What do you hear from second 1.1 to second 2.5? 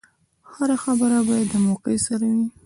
باید د موقع سره وي.